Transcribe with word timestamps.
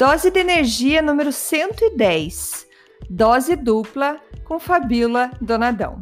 Dose 0.00 0.30
de 0.30 0.40
energia 0.40 1.02
número 1.02 1.30
110. 1.30 2.66
Dose 3.10 3.54
dupla 3.54 4.18
com 4.44 4.58
Fabíola 4.58 5.30
Donadão. 5.42 5.98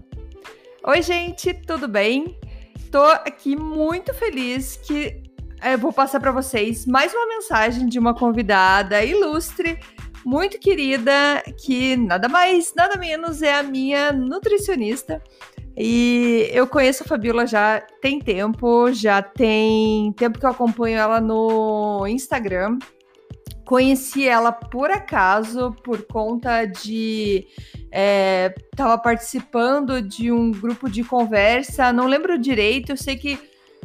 Oi, 0.86 1.02
gente, 1.02 1.52
tudo 1.52 1.88
bem? 1.88 2.38
Tô 2.92 3.02
aqui 3.02 3.56
muito 3.56 4.14
feliz 4.14 4.76
que 4.76 5.20
eu 5.64 5.76
vou 5.78 5.92
passar 5.92 6.20
para 6.20 6.30
vocês 6.30 6.86
mais 6.86 7.12
uma 7.12 7.26
mensagem 7.26 7.88
de 7.88 7.98
uma 7.98 8.14
convidada 8.14 9.04
ilustre, 9.04 9.80
muito 10.24 10.60
querida, 10.60 11.42
que 11.56 11.96
nada 11.96 12.28
mais, 12.28 12.72
nada 12.76 12.96
menos 12.96 13.42
é 13.42 13.52
a 13.52 13.64
minha 13.64 14.12
nutricionista. 14.12 15.20
E 15.76 16.48
eu 16.52 16.68
conheço 16.68 17.02
a 17.02 17.06
Fabiola 17.06 17.48
já 17.48 17.80
tem 18.00 18.20
tempo, 18.20 18.92
já 18.92 19.20
tem 19.20 20.12
tempo 20.12 20.38
que 20.38 20.46
eu 20.46 20.50
acompanho 20.50 20.98
ela 20.98 21.20
no 21.20 22.06
Instagram. 22.06 22.78
Conheci 23.68 24.26
ela 24.26 24.50
por 24.50 24.90
acaso, 24.90 25.76
por 25.84 26.06
conta 26.06 26.64
de. 26.64 27.46
Estava 28.72 28.94
é, 28.94 28.96
participando 28.96 30.00
de 30.00 30.32
um 30.32 30.50
grupo 30.50 30.88
de 30.88 31.04
conversa, 31.04 31.92
não 31.92 32.06
lembro 32.06 32.38
direito, 32.38 32.92
eu 32.92 32.96
sei 32.96 33.16
que 33.16 33.38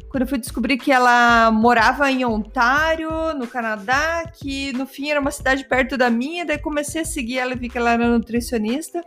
quando 0.08 0.22
eu 0.22 0.28
fui 0.28 0.38
descobrir 0.38 0.78
que 0.78 0.90
ela 0.90 1.52
morava 1.52 2.10
em 2.10 2.24
Ontário, 2.24 3.10
no 3.34 3.46
Canadá, 3.46 4.24
que 4.34 4.72
no 4.72 4.86
fim 4.86 5.10
era 5.10 5.20
uma 5.20 5.32
cidade 5.32 5.68
perto 5.68 5.98
da 5.98 6.10
minha, 6.10 6.46
daí 6.46 6.60
comecei 6.60 7.02
a 7.02 7.06
seguir 7.06 7.40
ela 7.40 7.52
e 7.52 7.58
vi 7.58 7.68
que 7.68 7.78
ela 7.78 7.92
era 7.92 8.08
nutricionista. 8.08 9.04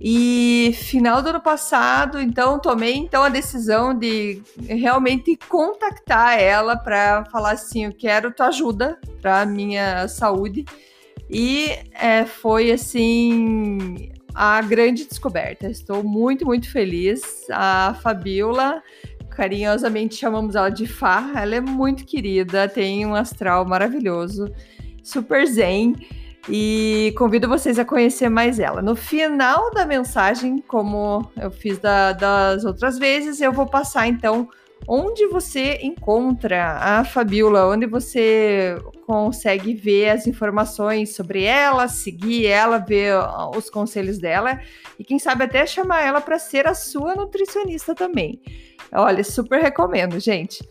E 0.00 0.72
final 0.74 1.20
do 1.20 1.30
ano 1.30 1.40
passado, 1.40 2.20
então 2.20 2.60
tomei 2.60 2.94
então 2.94 3.24
a 3.24 3.28
decisão 3.28 3.92
de 3.92 4.40
realmente 4.68 5.36
contactar 5.48 6.38
ela 6.40 6.76
para 6.76 7.24
falar 7.24 7.52
assim, 7.52 7.84
eu 7.84 7.92
quero 7.92 8.32
tua 8.32 8.46
ajuda 8.46 8.98
para 9.20 9.44
minha 9.44 10.06
saúde. 10.06 10.64
E 11.28 11.70
é, 11.92 12.24
foi 12.24 12.70
assim 12.70 14.12
a 14.32 14.62
grande 14.62 15.04
descoberta. 15.04 15.68
Estou 15.68 16.04
muito, 16.04 16.46
muito 16.46 16.70
feliz. 16.70 17.44
A 17.50 17.94
Fabiola, 18.00 18.80
carinhosamente 19.30 20.14
chamamos 20.14 20.54
ela 20.54 20.68
de 20.68 20.86
Fá, 20.86 21.32
ela 21.34 21.56
é 21.56 21.60
muito 21.60 22.06
querida, 22.06 22.68
tem 22.68 23.04
um 23.04 23.16
astral 23.16 23.64
maravilhoso, 23.64 24.52
super 25.02 25.44
zen 25.44 25.96
e 26.48 27.12
convido 27.16 27.48
vocês 27.48 27.78
a 27.78 27.84
conhecer 27.84 28.28
mais 28.28 28.58
ela. 28.58 28.80
No 28.80 28.96
final 28.96 29.70
da 29.72 29.84
mensagem, 29.84 30.62
como 30.66 31.30
eu 31.36 31.50
fiz 31.50 31.78
da, 31.78 32.12
das 32.12 32.64
outras 32.64 32.98
vezes, 32.98 33.40
eu 33.40 33.52
vou 33.52 33.66
passar 33.66 34.06
então 34.08 34.48
onde 34.86 35.26
você 35.26 35.78
encontra 35.82 36.78
a 36.80 37.04
Fabiola, 37.04 37.68
onde 37.68 37.86
você 37.86 38.76
consegue 39.06 39.74
ver 39.74 40.10
as 40.10 40.26
informações 40.26 41.14
sobre 41.14 41.44
ela, 41.44 41.88
seguir 41.88 42.46
ela, 42.46 42.78
ver 42.78 43.14
os 43.54 43.68
conselhos 43.68 44.18
dela 44.18 44.60
e 44.98 45.04
quem 45.04 45.18
sabe 45.18 45.44
até 45.44 45.66
chamar 45.66 46.02
ela 46.02 46.20
para 46.20 46.38
ser 46.38 46.66
a 46.66 46.74
sua 46.74 47.14
nutricionista 47.14 47.94
também. 47.94 48.40
Olha, 48.92 49.22
super 49.22 49.60
recomendo, 49.60 50.18
gente. 50.18 50.66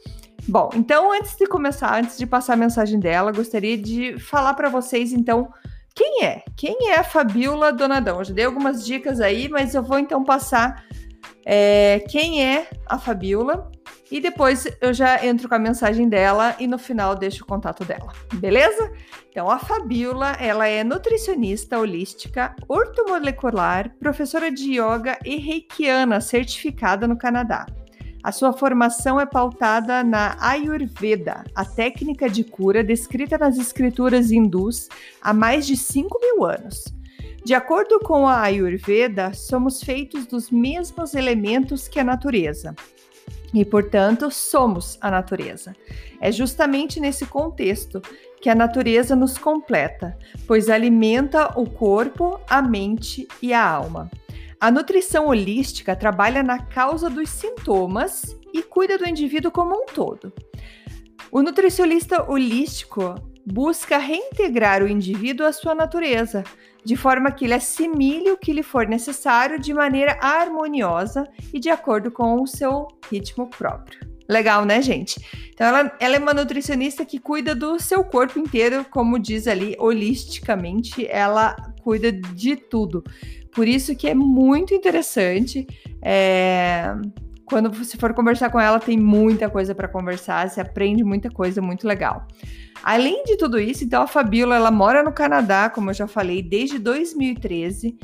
Bom, 0.47 0.69
então 0.73 1.11
antes 1.11 1.35
de 1.35 1.45
começar, 1.45 1.99
antes 1.99 2.17
de 2.17 2.25
passar 2.25 2.53
a 2.53 2.57
mensagem 2.57 2.99
dela, 2.99 3.31
gostaria 3.31 3.77
de 3.77 4.17
falar 4.17 4.53
para 4.53 4.69
vocês 4.69 5.11
então 5.11 5.49
quem 5.97 6.23
é? 6.23 6.43
Quem 6.55 6.91
é 6.91 6.99
a 6.99 7.03
Fabiola 7.03 7.73
Donadão? 7.73 8.19
Eu 8.19 8.23
já 8.23 8.33
dei 8.33 8.45
algumas 8.45 8.85
dicas 8.85 9.19
aí, 9.19 9.49
mas 9.49 9.73
eu 9.73 9.81
vou 9.81 9.97
então 9.97 10.23
passar 10.23 10.85
é, 11.43 12.05
quem 12.07 12.45
é 12.45 12.69
a 12.85 12.99
Fabiola 12.99 13.71
e 14.11 14.21
depois 14.21 14.67
eu 14.79 14.93
já 14.93 15.25
entro 15.25 15.49
com 15.49 15.55
a 15.55 15.59
mensagem 15.59 16.07
dela 16.07 16.55
e 16.59 16.67
no 16.67 16.77
final 16.77 17.15
deixo 17.15 17.43
o 17.43 17.47
contato 17.47 17.83
dela, 17.83 18.13
beleza? 18.35 18.91
Então 19.31 19.49
a 19.49 19.57
Fabiola, 19.57 20.33
ela 20.39 20.67
é 20.67 20.83
nutricionista 20.83 21.79
holística, 21.79 22.55
ortomolecular, 22.67 23.91
professora 23.99 24.51
de 24.51 24.79
yoga 24.79 25.17
e 25.25 25.37
reikiana 25.37 26.21
certificada 26.21 27.07
no 27.07 27.17
Canadá. 27.17 27.65
A 28.27 28.31
sua 28.33 28.51
formação 28.51 29.21
é 29.21 29.25
pautada 29.25 30.03
na 30.03 30.35
Ayurveda, 30.41 31.45
a 31.55 31.63
técnica 31.63 32.29
de 32.29 32.43
cura 32.43 32.83
descrita 32.83 33.37
nas 33.37 33.57
escrituras 33.57 34.31
hindus 34.31 34.89
há 35.21 35.31
mais 35.31 35.65
de 35.65 35.77
5 35.77 36.19
mil 36.19 36.43
anos. 36.43 36.93
De 37.45 37.53
acordo 37.53 38.01
com 38.01 38.27
a 38.27 38.41
Ayurveda, 38.41 39.33
somos 39.33 39.81
feitos 39.81 40.27
dos 40.27 40.51
mesmos 40.51 41.13
elementos 41.15 41.87
que 41.87 42.01
a 42.01 42.03
natureza. 42.03 42.75
E, 43.53 43.63
portanto, 43.63 44.29
somos 44.29 44.97
a 44.99 45.09
natureza. 45.09 45.73
É 46.19 46.29
justamente 46.29 46.99
nesse 46.99 47.25
contexto 47.25 48.01
que 48.41 48.49
a 48.49 48.55
natureza 48.55 49.15
nos 49.15 49.37
completa, 49.37 50.17
pois 50.45 50.69
alimenta 50.69 51.57
o 51.57 51.65
corpo, 51.65 52.41
a 52.49 52.61
mente 52.61 53.25
e 53.41 53.53
a 53.53 53.65
alma. 53.65 54.11
A 54.59 54.71
nutrição 54.71 55.27
holística 55.27 55.95
trabalha 55.95 56.41
na 56.41 56.57
causa 56.57 57.11
dos 57.11 57.29
sintomas 57.29 58.35
e 58.51 58.63
cuida 58.63 58.97
do 58.97 59.07
indivíduo 59.07 59.51
como 59.51 59.75
um 59.75 59.85
todo. 59.85 60.33
O 61.31 61.43
nutricionista 61.43 62.29
holístico 62.29 63.13
busca 63.45 63.99
reintegrar 63.99 64.81
o 64.81 64.87
indivíduo 64.87 65.45
à 65.45 65.53
sua 65.53 65.75
natureza, 65.75 66.43
de 66.83 66.95
forma 66.95 67.31
que 67.31 67.45
ele 67.45 67.53
assimile 67.53 68.31
o 68.31 68.37
que 68.37 68.51
lhe 68.51 68.63
for 68.63 68.87
necessário 68.87 69.59
de 69.59 69.73
maneira 69.75 70.17
harmoniosa 70.19 71.27
e 71.53 71.59
de 71.59 71.69
acordo 71.69 72.09
com 72.09 72.41
o 72.41 72.47
seu 72.47 72.87
ritmo 73.11 73.47
próprio. 73.47 73.99
Legal, 74.27 74.65
né, 74.65 74.81
gente? 74.81 75.19
Então, 75.53 75.67
ela, 75.67 75.95
ela 75.99 76.15
é 76.15 76.19
uma 76.19 76.33
nutricionista 76.33 77.05
que 77.05 77.19
cuida 77.19 77.53
do 77.53 77.79
seu 77.79 78.03
corpo 78.03 78.39
inteiro, 78.39 78.85
como 78.89 79.19
diz 79.19 79.47
ali, 79.47 79.75
holisticamente, 79.79 81.07
ela 81.07 81.55
cuida 81.81 82.11
de 82.11 82.55
tudo. 82.55 83.03
Por 83.57 83.67
isso 83.67 83.95
que 83.95 84.07
é 84.07 84.13
muito 84.13 84.71
interessante. 84.71 85.65
É... 85.99 86.93
Quando 87.43 87.71
você 87.71 87.97
for 87.97 88.13
conversar 88.13 88.51
com 88.51 88.59
ela, 88.59 88.79
tem 88.79 88.95
muita 88.95 89.49
coisa 89.49 89.73
para 89.73 89.87
conversar, 89.87 90.47
você 90.47 90.61
aprende 90.61 91.03
muita 91.03 91.31
coisa 91.31 91.59
muito 91.59 91.87
legal. 91.87 92.27
Além 92.83 93.23
de 93.23 93.35
tudo 93.35 93.59
isso, 93.59 93.83
então 93.83 94.03
a 94.03 94.07
Fabíola, 94.07 94.57
ela 94.57 94.69
mora 94.69 95.01
no 95.01 95.11
Canadá, 95.11 95.71
como 95.71 95.89
eu 95.89 95.93
já 95.95 96.05
falei, 96.05 96.43
desde 96.43 96.77
2013. 96.77 97.97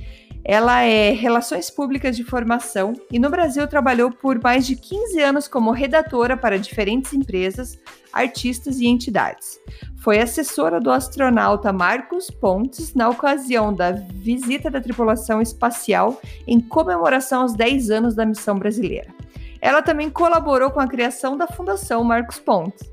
Ela 0.44 0.82
é 0.82 1.12
Relações 1.12 1.70
Públicas 1.70 2.18
de 2.18 2.24
Formação 2.24 2.94
e 3.12 3.20
no 3.20 3.30
Brasil 3.30 3.68
trabalhou 3.68 4.10
por 4.10 4.42
mais 4.42 4.66
de 4.66 4.76
15 4.76 5.22
anos 5.22 5.48
como 5.48 5.70
redatora 5.70 6.36
para 6.36 6.58
diferentes 6.58 7.14
empresas, 7.14 7.78
artistas 8.14 8.80
e 8.80 8.86
entidades. 8.86 9.60
Foi 9.98 10.20
assessora 10.20 10.80
do 10.80 10.92
astronauta 10.92 11.74
Marcos 11.74 12.30
Pontes 12.30 12.94
na 12.94 13.10
ocasião 13.10 13.74
da 13.74 13.92
visita 13.92 14.70
da 14.70 14.80
tripulação 14.80 15.42
espacial 15.42 16.22
em 16.48 16.60
comemoração 16.60 17.42
aos 17.42 17.54
10 17.54 17.90
anos 17.90 18.16
da 18.16 18.26
missão 18.26 18.58
brasileira. 18.60 19.14
Ela 19.60 19.82
também 19.82 20.10
colaborou 20.10 20.70
com 20.72 20.80
a 20.80 20.88
criação 20.88 21.36
da 21.36 21.48
Fundação 21.48 22.04
Marcos 22.04 22.40
Pontes. 22.40 22.92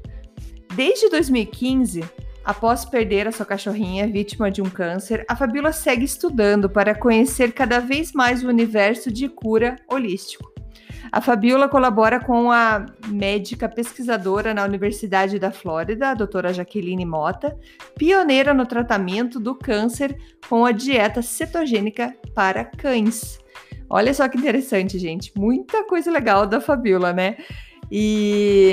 Desde 0.75 1.09
2015, 1.11 2.03
Após 2.43 2.87
perder 2.87 3.29
a 3.29 3.33
sua 3.33 3.45
cachorrinha 3.45 4.09
vítima 4.09 4.51
de 4.51 4.63
um 4.63 4.71
câncer, 4.71 5.25
a 5.29 5.37
Fabíola 5.37 5.73
segue 5.73 6.05
estudando 6.05 6.71
para 6.71 6.95
conhecer 6.95 7.53
cada 7.53 7.79
vez 7.81 8.13
mais 8.13 8.43
o 8.43 8.49
universo 8.49 9.13
de 9.13 9.29
cura 9.29 9.77
holístico. 9.87 10.50
A 11.13 11.21
Fabiola 11.21 11.69
colabora 11.69 12.21
com 12.21 12.53
a 12.53 12.87
médica 13.09 13.69
pesquisadora 13.69 14.55
na 14.55 14.65
Universidade 14.65 15.39
da 15.39 15.51
Flórida, 15.51 16.11
a 16.11 16.15
doutora 16.15 16.53
Jaqueline 16.53 17.05
Mota, 17.05 17.59
pioneira 17.97 18.55
no 18.55 18.65
tratamento 18.65 19.41
do 19.41 19.55
câncer 19.55 20.17
com 20.49 20.65
a 20.65 20.71
dieta 20.71 21.21
cetogênica 21.21 22.15
para 22.35 22.65
cães. 22.65 23.41
Olha 23.89 24.15
só 24.15 24.29
que 24.29 24.39
interessante, 24.39 25.01
gente. 25.01 25.33
Muita 25.37 25.85
coisa 25.85 26.13
legal 26.13 26.47
da 26.47 26.61
Fabiola, 26.61 27.13
né? 27.13 27.37
E 27.91 28.73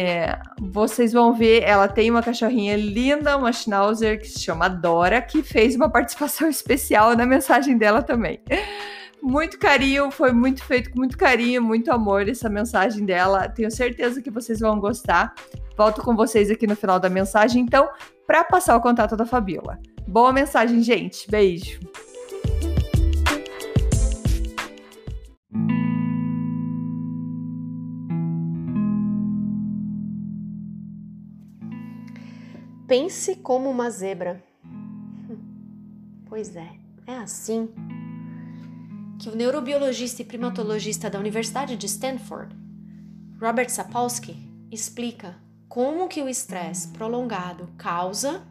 vocês 0.61 1.11
vão 1.11 1.33
ver, 1.33 1.63
ela 1.63 1.87
tem 1.87 2.11
uma 2.11 2.21
cachorrinha 2.21 2.77
linda, 2.77 3.35
uma 3.35 3.51
Schnauzer 3.51 4.19
que 4.19 4.27
se 4.27 4.39
chama 4.39 4.67
Dora, 4.69 5.19
que 5.23 5.41
fez 5.41 5.75
uma 5.75 5.89
participação 5.89 6.47
especial 6.47 7.15
na 7.15 7.25
mensagem 7.25 7.79
dela 7.79 8.03
também. 8.03 8.39
Muito 9.27 9.59
carinho, 9.59 10.09
foi 10.09 10.31
muito 10.31 10.63
feito 10.63 10.89
com 10.89 10.99
muito 10.99 11.17
carinho, 11.17 11.61
muito 11.61 11.91
amor 11.91 12.27
essa 12.29 12.49
mensagem 12.49 13.05
dela. 13.05 13.49
Tenho 13.49 13.69
certeza 13.69 14.21
que 14.21 14.31
vocês 14.31 14.61
vão 14.61 14.79
gostar. 14.79 15.35
Volto 15.77 16.01
com 16.01 16.15
vocês 16.15 16.49
aqui 16.49 16.65
no 16.65 16.75
final 16.75 16.99
da 16.99 17.09
mensagem, 17.09 17.61
então, 17.61 17.89
para 18.25 18.43
passar 18.43 18.75
o 18.75 18.81
contato 18.81 19.17
da 19.17 19.25
Fabiola. 19.25 19.79
Boa 20.07 20.31
mensagem, 20.31 20.81
gente. 20.81 21.29
Beijo. 21.29 21.79
Pense 32.87 33.35
como 33.35 33.69
uma 33.69 33.89
zebra. 33.89 34.41
Pois 36.29 36.55
é, 36.55 36.69
é 37.05 37.17
assim 37.17 37.69
que 39.19 39.29
o 39.29 39.35
neurobiologista 39.35 40.21
e 40.21 40.25
primatologista 40.25 41.09
da 41.09 41.19
Universidade 41.19 41.75
de 41.75 41.85
Stanford, 41.87 42.55
Robert 43.39 43.69
Sapolsky, 43.69 44.35
explica 44.71 45.35
como 45.67 46.07
que 46.07 46.21
o 46.21 46.29
estresse 46.29 46.89
prolongado 46.89 47.67
causa 47.77 48.43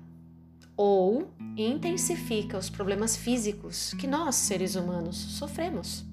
ou 0.77 1.31
intensifica 1.57 2.59
os 2.59 2.69
problemas 2.69 3.17
físicos 3.17 3.95
que 3.95 4.07
nós, 4.07 4.35
seres 4.35 4.75
humanos, 4.75 5.17
sofremos, 5.17 6.05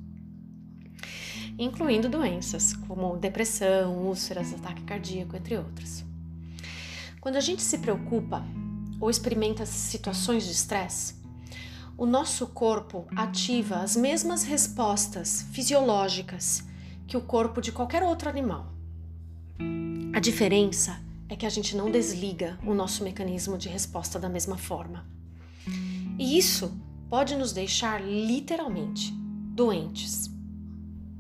incluindo 1.58 2.08
doenças 2.08 2.74
como 2.74 3.18
depressão, 3.18 3.98
úlceras, 3.98 4.54
ataque 4.54 4.84
cardíaco, 4.84 5.36
entre 5.36 5.58
outras. 5.58 6.06
Quando 7.20 7.36
a 7.36 7.42
gente 7.42 7.62
se 7.62 7.78
preocupa 7.78 8.44
ou 9.00 9.10
experimenta 9.10 9.66
situações 9.66 10.46
de 10.46 10.52
estresse, 10.52 11.23
o 11.98 12.06
nosso 12.06 12.48
corpo 12.48 13.07
ativa 13.16 13.78
as 13.78 13.95
mesmas 13.95 14.44
respostas 14.44 15.44
fisiológicas 15.51 16.63
que 17.07 17.16
o 17.16 17.22
corpo 17.22 17.62
de 17.62 17.72
qualquer 17.72 18.04
outro 18.04 18.30
animal. 18.30 18.74
A 20.13 20.19
diferença 20.19 21.00
é 21.30 21.36
que 21.36 21.45
a 21.45 21.50
gente 21.50 21.75
não 21.75 21.92
desliga 21.92 22.57
o 22.66 22.74
nosso 22.74 23.04
mecanismo 23.04 23.57
de 23.57 23.69
resposta 23.69 24.19
da 24.19 24.30
mesma 24.30 24.57
forma. 24.57 25.06
E 26.18 26.38
isso 26.38 26.75
pode 27.10 27.36
nos 27.36 27.54
deixar 27.54 28.01
literalmente 28.01 29.13
doentes, 29.13 30.30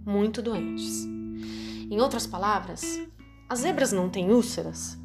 muito 0.05 0.41
doentes. 0.41 1.05
Em 1.05 1.99
outras 1.99 2.25
palavras, 2.25 3.01
as 3.47 3.59
zebras 3.59 3.91
não 3.91 4.09
têm 4.09 4.31
úlceras 4.31 4.97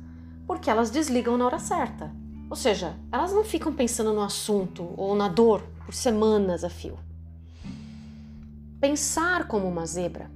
porque 0.47 0.71
elas 0.71 0.91
desligam 0.91 1.37
na 1.37 1.45
hora 1.45 1.59
certa. 1.59 2.11
Ou 2.51 2.57
seja, 2.57 2.99
elas 3.13 3.33
não 3.33 3.45
ficam 3.45 3.73
pensando 3.73 4.13
no 4.13 4.23
assunto 4.23 4.95
ou 4.97 5.15
na 5.15 5.29
dor 5.29 5.63
por 5.85 5.95
semanas 5.95 6.65
a 6.65 6.71
fio. 6.71 6.99
Pensar 8.81 9.47
como 9.47 9.69
uma 9.69 9.85
zebra, 9.85 10.31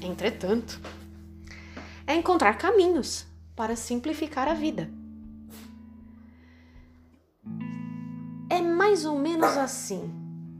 entretanto, 0.00 0.80
é 2.06 2.14
encontrar 2.14 2.58
caminhos 2.58 3.26
para 3.56 3.74
simplificar 3.74 4.48
a 4.48 4.54
vida. 4.54 4.90
É 8.50 8.60
mais 8.60 9.04
ou 9.04 9.18
menos 9.18 9.56
assim. 9.56 10.12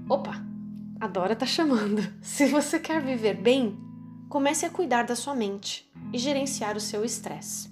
Opa, 0.08 0.42
a 1.00 1.06
Dora 1.06 1.36
tá 1.36 1.46
chamando. 1.46 2.02
Se 2.22 2.46
você 2.46 2.78
quer 2.78 3.02
viver 3.02 3.34
bem, 3.34 3.78
comece 4.28 4.64
a 4.64 4.70
cuidar 4.70 5.04
da 5.04 5.14
sua 5.14 5.34
mente 5.34 5.90
e 6.12 6.18
gerenciar 6.18 6.76
o 6.76 6.80
seu 6.80 7.04
estresse. 7.04 7.71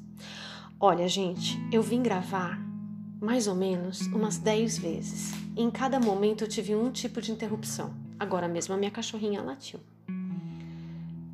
Olha, 0.83 1.07
gente, 1.07 1.59
eu 1.71 1.83
vim 1.83 2.03
gravar 2.03 2.59
mais 3.21 3.47
ou 3.47 3.55
menos 3.55 4.01
umas 4.07 4.39
10 4.39 4.79
vezes. 4.79 5.33
em 5.55 5.71
cada 5.71 6.01
momento 6.01 6.43
eu 6.43 6.49
tive 6.49 6.75
um 6.75 6.91
tipo 6.91 7.21
de 7.21 7.31
interrupção. 7.31 7.95
Agora 8.19 8.49
mesmo 8.49 8.73
a 8.73 8.79
minha 8.79 8.91
cachorrinha 8.91 9.43
latiu. 9.43 9.79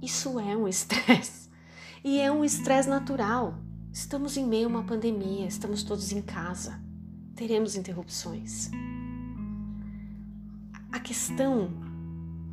Isso 0.02 0.40
é 0.40 0.56
um 0.56 0.66
estresse. 0.66 1.48
E 2.02 2.18
é 2.18 2.28
um 2.28 2.44
estresse 2.44 2.88
natural. 2.88 3.54
Estamos 3.92 4.36
em 4.36 4.44
meio 4.44 4.66
a 4.66 4.68
uma 4.68 4.82
pandemia, 4.82 5.46
estamos 5.46 5.84
todos 5.84 6.10
em 6.10 6.20
casa. 6.20 6.80
Teremos 7.36 7.76
interrupções. 7.76 8.68
A 10.90 10.98
questão 10.98 11.70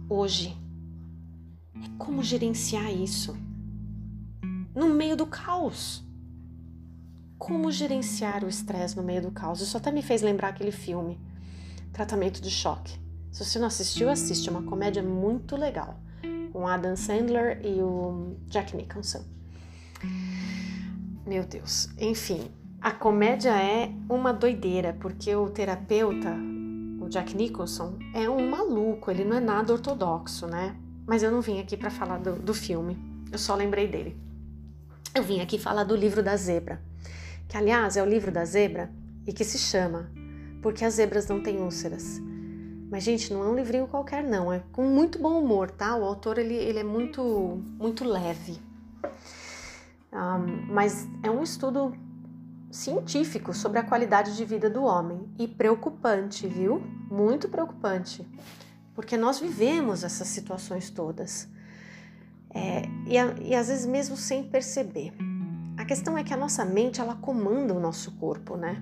hoje 0.08 0.56
é 1.76 1.90
como 1.98 2.22
gerenciar 2.22 2.94
isso 2.94 3.36
no 4.76 4.94
meio 4.94 5.18
do 5.18 5.26
caos. 5.26 6.04
Como 7.38 7.72
gerenciar 7.72 8.44
o 8.44 8.50
estresse 8.50 8.96
no 8.96 9.04
meio 9.04 9.22
do 9.22 9.32
caos? 9.32 9.62
Isso 9.62 9.76
até 9.76 9.92
me 9.92 10.02
fez 10.02 10.22
lembrar 10.22 10.50
aquele 10.50 10.72
filme, 10.72 11.20
Tratamento 11.92 12.42
de 12.42 12.50
Choque. 12.50 13.00
Se 13.32 13.44
você 13.44 13.58
não 13.60 13.68
assistiu, 13.68 14.10
assiste. 14.10 14.48
É 14.48 14.52
uma 14.52 14.64
comédia 14.64 15.02
muito 15.02 15.56
legal, 15.56 16.00
com 16.52 16.68
Adam 16.68 16.96
Sandler 16.96 17.60
e 17.66 17.82
o 17.82 18.38
Jack 18.48 18.76
Nicholson. 18.76 19.24
Meu 21.26 21.44
Deus. 21.44 21.90
Enfim, 21.98 22.52
a 22.80 22.92
comédia 22.92 23.52
é 23.52 23.90
uma 24.10 24.34
doideira, 24.34 24.96
porque 25.00 25.34
o 25.34 25.50
terapeuta, 25.50 26.36
o 27.00 27.08
Jack 27.08 27.36
Nicholson, 27.36 27.98
é 28.14 28.30
um 28.30 28.50
maluco, 28.50 29.10
ele 29.10 29.24
não 29.24 29.38
é 29.38 29.40
nada 29.40 29.72
ortodoxo, 29.72 30.48
né? 30.48 30.76
Mas 31.08 31.24
eu 31.24 31.32
não 31.32 31.42
vim 31.42 31.60
aqui 31.60 31.78
para 31.78 31.90
falar 31.90 32.20
do, 32.20 32.36
do 32.36 32.54
filme, 32.54 32.98
eu 33.32 33.40
só 33.40 33.56
lembrei 33.56 33.88
dele. 33.88 34.16
Eu 35.16 35.24
vim 35.24 35.40
aqui 35.40 35.58
falar 35.58 35.86
do 35.86 35.96
livro 35.96 36.22
da 36.22 36.36
zebra, 36.36 36.82
que 37.54 37.58
aliás 37.58 37.96
é 37.96 38.02
o 38.02 38.06
livro 38.08 38.32
da 38.32 38.44
zebra 38.44 38.92
e 39.28 39.32
que 39.32 39.44
se 39.44 39.60
chama 39.60 40.12
Porque 40.60 40.84
as 40.84 40.96
Zebras 40.96 41.28
Não 41.28 41.40
Têm 41.40 41.60
Úlceras. 41.60 42.20
Mas, 42.90 43.04
gente, 43.04 43.32
não 43.32 43.44
é 43.44 43.48
um 43.48 43.56
livrinho 43.56 43.86
qualquer, 43.86 44.24
não. 44.24 44.52
É 44.52 44.64
com 44.72 44.84
muito 44.84 45.20
bom 45.20 45.40
humor, 45.40 45.70
tá? 45.70 45.96
O 45.96 46.04
autor 46.04 46.40
ele, 46.40 46.56
ele 46.56 46.80
é 46.80 46.84
muito, 46.84 47.22
muito 47.78 48.06
leve. 48.06 48.60
Um, 50.12 50.74
mas 50.74 51.08
é 51.22 51.30
um 51.30 51.44
estudo 51.44 51.96
científico 52.72 53.54
sobre 53.54 53.78
a 53.78 53.84
qualidade 53.84 54.36
de 54.36 54.44
vida 54.44 54.68
do 54.68 54.84
homem 54.84 55.32
e 55.38 55.48
preocupante, 55.48 56.48
viu? 56.48 56.82
Muito 57.08 57.48
preocupante 57.50 58.28
porque 58.96 59.16
nós 59.16 59.40
vivemos 59.40 60.04
essas 60.04 60.28
situações 60.28 60.90
todas. 60.90 61.48
É, 62.50 62.84
e, 63.06 63.50
e 63.50 63.56
às 63.56 63.68
vezes 63.68 63.86
mesmo 63.86 64.18
sem 64.18 64.44
perceber. 64.44 65.14
A 65.84 65.86
questão 65.86 66.18
é 66.18 66.24
que 66.24 66.34
a 66.34 66.38
nossa 66.38 66.64
mente 66.64 67.02
ela 67.02 67.14
comanda 67.14 67.74
o 67.74 67.80
nosso 67.80 68.14
corpo, 68.14 68.56
né? 68.56 68.82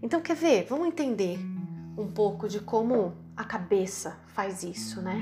Então 0.00 0.20
quer 0.20 0.36
ver? 0.36 0.66
Vamos 0.70 0.86
entender 0.86 1.36
um 1.98 2.06
pouco 2.06 2.48
de 2.48 2.60
como 2.60 3.12
a 3.36 3.42
cabeça 3.42 4.16
faz 4.28 4.62
isso, 4.62 5.02
né? 5.02 5.20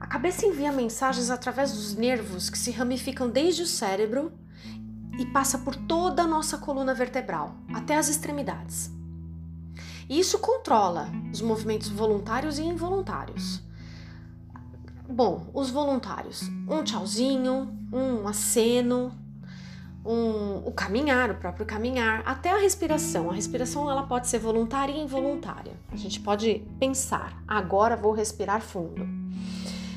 A 0.00 0.08
cabeça 0.08 0.44
envia 0.44 0.72
mensagens 0.72 1.30
através 1.30 1.72
dos 1.72 1.94
nervos 1.94 2.50
que 2.50 2.58
se 2.58 2.72
ramificam 2.72 3.30
desde 3.30 3.62
o 3.62 3.66
cérebro 3.66 4.32
e 5.16 5.24
passa 5.26 5.56
por 5.56 5.76
toda 5.76 6.24
a 6.24 6.26
nossa 6.26 6.58
coluna 6.58 6.92
vertebral, 6.92 7.54
até 7.72 7.96
as 7.96 8.08
extremidades. 8.08 8.90
E 10.08 10.18
isso 10.18 10.40
controla 10.40 11.08
os 11.32 11.40
movimentos 11.40 11.88
voluntários 11.90 12.58
e 12.58 12.64
involuntários. 12.64 13.62
Bom, 15.08 15.48
os 15.54 15.70
voluntários, 15.70 16.42
um 16.68 16.82
tchauzinho, 16.82 17.72
um 17.92 18.26
aceno, 18.26 19.19
um, 20.04 20.58
o 20.66 20.72
caminhar, 20.72 21.30
o 21.30 21.34
próprio 21.34 21.66
caminhar, 21.66 22.22
até 22.24 22.50
a 22.50 22.58
respiração. 22.58 23.30
A 23.30 23.34
respiração 23.34 23.90
ela 23.90 24.02
pode 24.04 24.28
ser 24.28 24.38
voluntária 24.38 24.92
e 24.92 25.00
involuntária. 25.00 25.72
A 25.90 25.96
gente 25.96 26.20
pode 26.20 26.64
pensar, 26.78 27.42
agora 27.46 27.96
vou 27.96 28.12
respirar 28.12 28.60
fundo. 28.60 29.06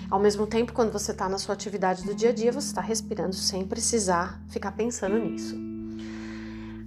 Ao 0.10 0.20
mesmo 0.20 0.46
tempo, 0.46 0.74
quando 0.74 0.92
você 0.92 1.12
está 1.12 1.28
na 1.28 1.38
sua 1.38 1.54
atividade 1.54 2.04
do 2.04 2.14
dia 2.14 2.30
a 2.30 2.34
dia, 2.34 2.52
você 2.52 2.68
está 2.68 2.82
respirando 2.82 3.34
sem 3.34 3.66
precisar 3.66 4.42
ficar 4.50 4.74
pensando 4.74 5.18
nisso. 5.18 5.56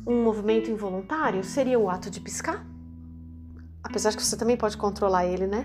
Um 0.07 0.23
movimento 0.23 0.71
involuntário 0.71 1.43
seria 1.43 1.79
o 1.79 1.91
ato 1.91 2.09
de 2.11 2.21
piscar, 2.21 2.65
Apesar 3.87 4.17
que 4.17 4.23
você 4.23 4.37
também 4.37 4.57
pode 4.57 4.77
controlar 4.77 5.27
ele, 5.27 5.47
né? 5.47 5.65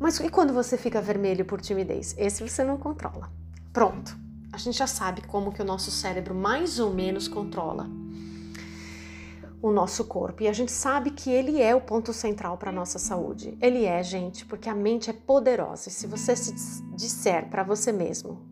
Mas 0.00 0.18
e 0.18 0.30
quando 0.30 0.54
você 0.54 0.78
fica 0.78 0.98
vermelho 0.98 1.44
por 1.44 1.60
timidez? 1.60 2.14
Esse 2.16 2.42
você 2.42 2.64
não 2.64 2.78
controla. 2.78 3.30
Pronto. 3.70 4.16
A 4.54 4.56
gente 4.56 4.78
já 4.78 4.86
sabe 4.86 5.20
como 5.22 5.50
que 5.50 5.60
o 5.60 5.64
nosso 5.64 5.90
cérebro 5.90 6.32
mais 6.32 6.78
ou 6.78 6.94
menos 6.94 7.26
controla 7.26 7.90
o 9.60 9.72
nosso 9.72 10.04
corpo. 10.04 10.44
E 10.44 10.48
a 10.48 10.52
gente 10.52 10.70
sabe 10.70 11.10
que 11.10 11.28
ele 11.28 11.60
é 11.60 11.74
o 11.74 11.80
ponto 11.80 12.12
central 12.12 12.56
para 12.56 12.70
nossa 12.70 12.96
saúde. 12.96 13.58
Ele 13.60 13.84
é, 13.84 14.00
gente, 14.00 14.46
porque 14.46 14.68
a 14.68 14.74
mente 14.74 15.10
é 15.10 15.12
poderosa. 15.12 15.88
E 15.88 15.92
se 15.92 16.06
você 16.06 16.36
se 16.36 16.54
disser 16.94 17.50
para 17.50 17.64
você 17.64 17.90
mesmo 17.90 18.46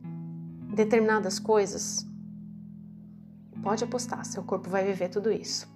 determinadas 0.74 1.38
coisas, 1.38 2.04
pode 3.62 3.84
apostar, 3.84 4.24
seu 4.24 4.42
corpo 4.42 4.68
vai 4.68 4.84
viver 4.84 5.08
tudo 5.08 5.30
isso. 5.30 5.72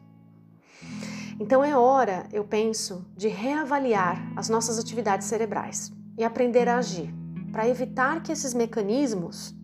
Então 1.39 1.63
é 1.63 1.77
hora, 1.77 2.27
eu 2.33 2.43
penso, 2.43 3.07
de 3.17 3.29
reavaliar 3.29 4.33
as 4.35 4.49
nossas 4.49 4.77
atividades 4.77 5.29
cerebrais 5.29 5.93
e 6.19 6.25
aprender 6.25 6.69
a 6.69 6.79
agir 6.79 7.15
para 7.53 7.69
evitar 7.69 8.25
que 8.25 8.33
esses 8.33 8.53
mecanismos 8.53 9.56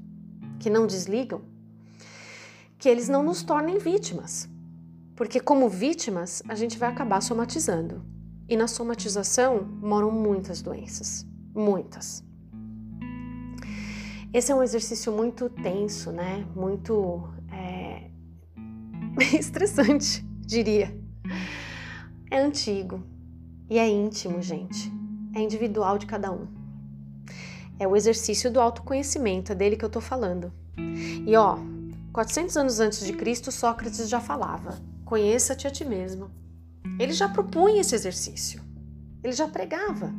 que 0.63 0.71
não 0.71 0.87
desligam, 0.87 1.43
que 2.79 2.89
eles 2.89 3.09
não 3.09 3.23
nos 3.25 3.43
tornem 3.43 3.79
vítimas. 3.79 4.49
Porque 5.17 5.41
como 5.41 5.69
vítimas, 5.69 6.41
a 6.49 6.55
gente 6.55 6.79
vai 6.79 6.89
acabar 6.89 7.21
somatizando. 7.21 8.05
E 8.49 8.57
na 8.57 8.69
somatização 8.69 9.65
moram 9.81 10.13
muitas 10.13 10.63
doenças, 10.63 11.27
muitas. 11.53 12.25
Esse 14.33 14.53
é 14.53 14.55
um 14.55 14.63
exercício 14.63 15.13
muito 15.13 15.51
tenso, 15.51 16.13
né? 16.13 16.47
Muito 16.55 17.29
é... 17.51 18.09
estressante, 19.37 20.25
diria. 20.41 20.97
É 22.31 22.39
antigo 22.39 23.03
e 23.69 23.79
é 23.79 23.89
íntimo, 23.89 24.41
gente. 24.41 24.93
É 25.35 25.41
individual 25.41 25.99
de 25.99 26.07
cada 26.07 26.31
um. 26.31 26.62
É 27.79 27.87
o 27.87 27.97
exercício 27.97 28.51
do 28.51 28.61
autoconhecimento, 28.61 29.53
é 29.53 29.55
dele 29.55 29.77
que 29.77 29.85
eu 29.85 29.91
tô 29.91 30.01
falando. 30.01 30.53
E 31.27 31.37
ó, 31.37 31.59
400 32.13 32.57
anos 32.57 32.81
antes 32.81 33.05
de 33.05 33.13
Cristo, 33.15 33.51
Sócrates 33.51 34.09
já 34.09 34.21
falava: 34.21 34.79
conheça-te 35.05 35.67
a 35.67 35.71
ti 35.71 35.85
mesmo. 35.85 36.31
Ele 36.99 37.13
já 37.13 37.29
propunha 37.29 37.81
esse 37.81 37.95
exercício. 37.95 38.63
Ele 39.23 39.33
já 39.33 39.49
pregava 39.49 40.13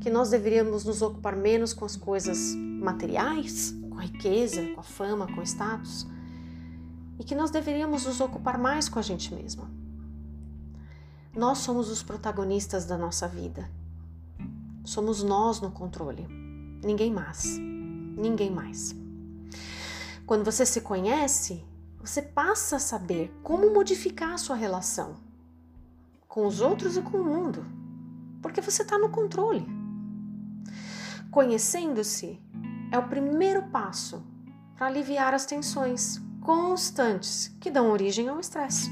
que 0.00 0.10
nós 0.10 0.30
deveríamos 0.30 0.84
nos 0.84 1.02
ocupar 1.02 1.36
menos 1.36 1.72
com 1.72 1.84
as 1.84 1.96
coisas 1.96 2.54
materiais, 2.54 3.74
com 3.90 3.98
a 3.98 4.02
riqueza, 4.02 4.62
com 4.74 4.80
a 4.80 4.82
fama, 4.82 5.26
com 5.26 5.40
o 5.40 5.42
status, 5.42 6.06
e 7.18 7.24
que 7.24 7.34
nós 7.34 7.50
deveríamos 7.50 8.04
nos 8.06 8.20
ocupar 8.20 8.58
mais 8.58 8.88
com 8.88 8.98
a 8.98 9.02
gente 9.02 9.34
mesma. 9.34 9.70
Nós 11.34 11.58
somos 11.58 11.90
os 11.90 12.02
protagonistas 12.02 12.86
da 12.86 12.96
nossa 12.96 13.26
vida. 13.26 13.68
Somos 14.84 15.22
nós 15.22 15.60
no 15.60 15.70
controle. 15.70 16.43
Ninguém 16.84 17.12
mais. 17.12 17.56
Ninguém 17.58 18.50
mais. 18.50 18.94
Quando 20.26 20.44
você 20.44 20.66
se 20.66 20.80
conhece, 20.80 21.64
você 22.00 22.20
passa 22.20 22.76
a 22.76 22.80
saber 22.80 23.32
como 23.42 23.72
modificar 23.72 24.34
a 24.34 24.38
sua 24.38 24.56
relação 24.56 25.16
com 26.28 26.46
os 26.46 26.60
outros 26.60 26.96
e 26.96 27.02
com 27.02 27.18
o 27.18 27.24
mundo, 27.24 27.64
porque 28.42 28.60
você 28.60 28.82
está 28.82 28.98
no 28.98 29.08
controle. 29.08 29.64
Conhecendo-se 31.30 32.40
é 32.90 32.98
o 32.98 33.08
primeiro 33.08 33.62
passo 33.68 34.22
para 34.74 34.88
aliviar 34.88 35.32
as 35.32 35.46
tensões 35.46 36.20
constantes 36.40 37.54
que 37.60 37.70
dão 37.70 37.90
origem 37.90 38.28
ao 38.28 38.40
estresse. 38.40 38.90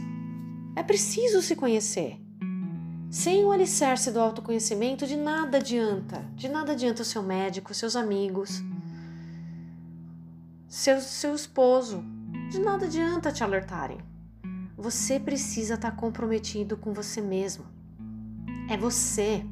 É 0.76 0.82
preciso 0.82 1.42
se 1.42 1.56
conhecer. 1.56 2.21
Sem 3.12 3.44
o 3.44 3.52
alicerce 3.52 4.10
do 4.10 4.18
autoconhecimento, 4.18 5.06
de 5.06 5.16
nada 5.16 5.58
adianta. 5.58 6.24
De 6.34 6.48
nada 6.48 6.72
adianta 6.72 7.02
o 7.02 7.04
seu 7.04 7.22
médico, 7.22 7.74
seus 7.74 7.94
amigos, 7.94 8.62
seu, 10.66 10.98
seu 10.98 11.34
esposo. 11.34 12.02
De 12.50 12.58
nada 12.58 12.86
adianta 12.86 13.30
te 13.30 13.44
alertarem. 13.44 13.98
Você 14.78 15.20
precisa 15.20 15.74
estar 15.74 15.94
comprometido 15.94 16.74
com 16.74 16.94
você 16.94 17.20
mesmo. 17.20 17.66
É 18.70 18.78
você. 18.78 19.44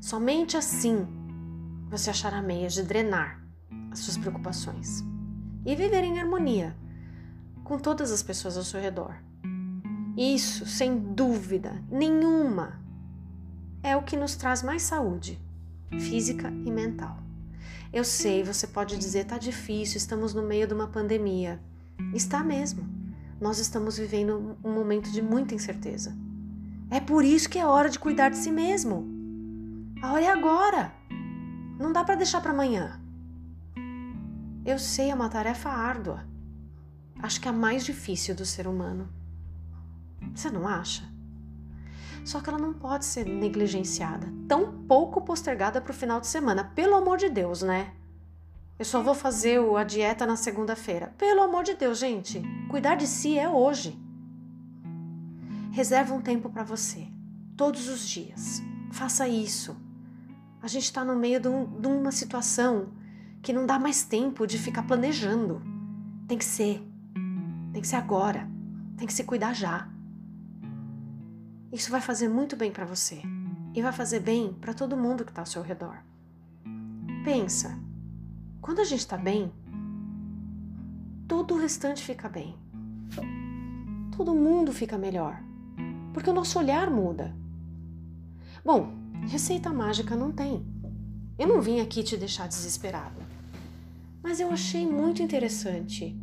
Somente 0.00 0.56
assim 0.56 1.06
você 1.90 2.08
achará 2.08 2.40
meios 2.40 2.72
de 2.72 2.82
drenar 2.82 3.44
as 3.90 3.98
suas 3.98 4.16
preocupações 4.16 5.04
e 5.66 5.76
viver 5.76 6.02
em 6.02 6.18
harmonia 6.18 6.74
com 7.62 7.78
todas 7.78 8.10
as 8.10 8.22
pessoas 8.22 8.56
ao 8.56 8.64
seu 8.64 8.80
redor. 8.80 9.29
Isso, 10.16 10.66
sem 10.66 10.98
dúvida 10.98 11.82
nenhuma, 11.90 12.80
é 13.82 13.96
o 13.96 14.02
que 14.02 14.16
nos 14.16 14.34
traz 14.34 14.62
mais 14.62 14.82
saúde 14.82 15.40
física 15.98 16.48
e 16.64 16.70
mental. 16.70 17.18
Eu 17.92 18.04
sei, 18.04 18.42
você 18.42 18.66
pode 18.66 18.96
dizer, 18.96 19.24
tá 19.24 19.36
difícil, 19.36 19.96
estamos 19.96 20.32
no 20.32 20.42
meio 20.42 20.66
de 20.66 20.74
uma 20.74 20.86
pandemia. 20.86 21.60
Está 22.14 22.44
mesmo. 22.44 22.88
Nós 23.40 23.58
estamos 23.58 23.98
vivendo 23.98 24.56
um 24.62 24.72
momento 24.72 25.10
de 25.10 25.20
muita 25.20 25.54
incerteza. 25.54 26.14
É 26.90 27.00
por 27.00 27.24
isso 27.24 27.48
que 27.48 27.58
é 27.58 27.66
hora 27.66 27.88
de 27.88 27.98
cuidar 27.98 28.30
de 28.30 28.36
si 28.36 28.50
mesmo. 28.50 29.08
A 30.02 30.12
hora 30.12 30.24
é 30.24 30.28
agora. 30.28 30.92
Não 31.78 31.92
dá 31.92 32.04
para 32.04 32.14
deixar 32.14 32.40
para 32.40 32.52
amanhã. 32.52 33.00
Eu 34.64 34.78
sei, 34.78 35.10
é 35.10 35.14
uma 35.14 35.28
tarefa 35.28 35.68
árdua. 35.70 36.24
Acho 37.18 37.40
que 37.40 37.48
é 37.48 37.50
a 37.50 37.54
mais 37.54 37.84
difícil 37.84 38.34
do 38.34 38.44
ser 38.44 38.66
humano. 38.66 39.08
Você 40.34 40.50
não 40.50 40.66
acha? 40.66 41.08
Só 42.24 42.40
que 42.40 42.48
ela 42.48 42.58
não 42.58 42.72
pode 42.72 43.04
ser 43.04 43.26
negligenciada, 43.26 44.32
tão 44.46 44.72
pouco 44.86 45.22
postergada 45.22 45.80
para 45.80 45.90
o 45.90 45.94
final 45.94 46.20
de 46.20 46.26
semana. 46.26 46.64
Pelo 46.74 46.94
amor 46.94 47.18
de 47.18 47.28
Deus, 47.28 47.62
né? 47.62 47.92
Eu 48.78 48.84
só 48.84 49.02
vou 49.02 49.14
fazer 49.14 49.60
a 49.76 49.84
dieta 49.84 50.24
na 50.24 50.36
segunda-feira. 50.36 51.12
Pelo 51.18 51.42
amor 51.42 51.64
de 51.64 51.74
Deus, 51.74 51.98
gente, 51.98 52.40
cuidar 52.70 52.94
de 52.94 53.06
si 53.06 53.38
é 53.38 53.46
hoje. 53.46 53.98
Reserva 55.70 56.14
um 56.14 56.20
tempo 56.22 56.48
para 56.48 56.62
você, 56.62 57.06
todos 57.56 57.88
os 57.88 58.08
dias. 58.08 58.62
Faça 58.90 59.28
isso. 59.28 59.76
A 60.62 60.66
gente 60.66 60.84
está 60.84 61.04
no 61.04 61.14
meio 61.14 61.38
de, 61.40 61.48
um, 61.48 61.66
de 61.78 61.86
uma 61.88 62.10
situação 62.10 62.88
que 63.42 63.52
não 63.52 63.66
dá 63.66 63.78
mais 63.78 64.02
tempo 64.02 64.46
de 64.46 64.56
ficar 64.56 64.84
planejando. 64.84 65.60
Tem 66.26 66.38
que 66.38 66.44
ser. 66.44 66.82
Tem 67.72 67.82
que 67.82 67.88
ser 67.88 67.96
agora. 67.96 68.48
Tem 68.96 69.06
que 69.06 69.12
se 69.12 69.24
cuidar 69.24 69.52
já. 69.52 69.89
Isso 71.72 71.90
vai 71.90 72.00
fazer 72.00 72.28
muito 72.28 72.56
bem 72.56 72.70
para 72.70 72.84
você 72.84 73.22
e 73.74 73.82
vai 73.82 73.92
fazer 73.92 74.20
bem 74.20 74.52
para 74.52 74.74
todo 74.74 74.96
mundo 74.96 75.24
que 75.24 75.30
está 75.30 75.42
ao 75.42 75.46
seu 75.46 75.62
redor. 75.62 75.98
Pensa, 77.24 77.78
quando 78.60 78.80
a 78.80 78.84
gente 78.84 79.00
está 79.00 79.16
bem, 79.16 79.52
todo 81.28 81.54
o 81.54 81.58
restante 81.58 82.02
fica 82.02 82.28
bem. 82.28 82.56
Todo 84.16 84.34
mundo 84.34 84.72
fica 84.72 84.98
melhor, 84.98 85.40
porque 86.12 86.30
o 86.30 86.34
nosso 86.34 86.58
olhar 86.58 86.90
muda. 86.90 87.34
Bom, 88.64 89.00
Receita 89.28 89.70
mágica 89.70 90.16
não 90.16 90.32
tem. 90.32 90.66
Eu 91.38 91.46
não 91.46 91.60
vim 91.60 91.80
aqui 91.80 92.02
te 92.02 92.16
deixar 92.16 92.48
desesperada. 92.48 93.20
Mas 94.22 94.40
eu 94.40 94.50
achei 94.50 94.86
muito 94.86 95.22
interessante 95.22 96.18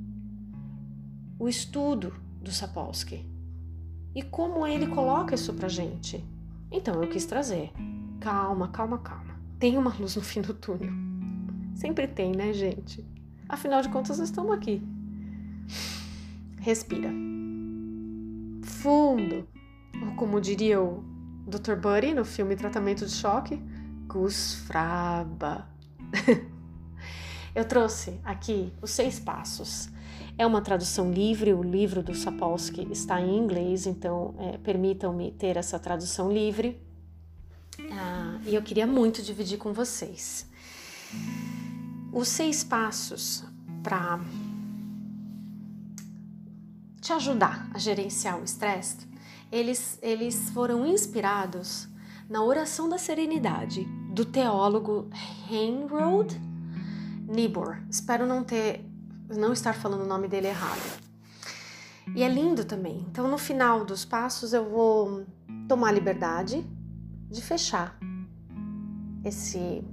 o 1.40 1.48
estudo 1.48 2.14
do 2.42 2.52
Sapolsky 2.52 3.26
e 4.18 4.24
como 4.24 4.66
ele 4.66 4.88
coloca 4.88 5.36
isso 5.36 5.54
pra 5.54 5.70
gente. 5.70 6.26
Então 6.72 7.04
eu 7.04 7.08
quis 7.08 7.24
trazer. 7.24 7.72
Calma, 8.20 8.68
calma, 8.70 8.98
calma. 8.98 9.40
Tem 9.60 9.78
uma 9.78 9.94
luz 9.94 10.16
no 10.16 10.24
fim 10.24 10.42
do 10.42 10.56
túnel. 10.56 10.92
Sempre 11.76 12.08
tem, 12.08 12.32
né, 12.32 12.52
gente? 12.52 13.06
Afinal 13.48 13.80
de 13.84 13.90
contas, 13.90 14.18
nós 14.18 14.30
estamos 14.30 14.52
aqui. 14.54 14.82
Respira. 16.60 17.12
Fundo. 18.64 19.48
Ou 20.02 20.16
como 20.16 20.42
diria 20.42 20.82
o 20.82 21.04
Dr. 21.46 21.76
Buddy 21.76 22.16
no 22.16 22.26
filme 22.26 22.56
Tratamento 22.56 23.06
de 23.06 23.12
Choque, 23.12 23.62
Gus 24.08 24.56
Fraba. 24.66 25.70
Eu 27.54 27.66
trouxe 27.66 28.20
aqui 28.26 28.74
os 28.82 28.90
seis 28.90 29.20
passos. 29.20 29.90
É 30.38 30.46
uma 30.46 30.62
tradução 30.62 31.12
livre, 31.12 31.54
o 31.54 31.64
livro 31.64 32.04
do 32.04 32.14
Sapolsky 32.14 32.88
está 32.92 33.20
em 33.20 33.38
inglês, 33.38 33.88
então 33.88 34.36
é, 34.38 34.58
permitam-me 34.58 35.32
ter 35.32 35.58
essa 35.58 35.80
tradução 35.80 36.32
livre. 36.32 36.80
Ah, 37.92 38.40
e 38.46 38.54
eu 38.54 38.62
queria 38.62 38.86
muito 38.86 39.22
dividir 39.22 39.58
com 39.58 39.74
vocês. 39.74 40.48
Os 42.14 42.28
seis 42.28 42.64
passos 42.64 43.44
para 43.82 44.20
te 47.02 47.14
ajudar 47.14 47.70
a 47.74 47.80
gerenciar 47.80 48.40
o 48.40 48.44
estresse 48.44 49.08
eles, 49.52 49.98
eles 50.02 50.50
foram 50.50 50.86
inspirados 50.86 51.88
na 52.30 52.44
oração 52.44 52.90
da 52.90 52.98
serenidade 52.98 53.86
do 54.12 54.26
teólogo 54.26 55.10
Heinrold 55.50 56.40
Niebuhr. 57.28 57.82
Espero 57.90 58.26
não 58.26 58.44
ter 58.44 58.84
não 59.30 59.54
estar 59.54 59.74
falando 59.74 60.04
o 60.04 60.08
nome 60.08 60.28
dele 60.28 60.48
errado. 60.48 61.02
E 62.16 62.24
é 62.24 62.30
lindo 62.30 62.64
também. 62.64 63.06
Então, 63.10 63.28
no 63.28 63.38
final 63.38 63.84
dos 63.84 64.06
passos, 64.06 64.54
eu 64.54 64.70
vou 64.70 65.26
tomar 65.68 65.90
a 65.90 65.92
liberdade 65.92 66.66
de 67.30 67.42
fechar 67.42 67.98
esse 69.24 69.84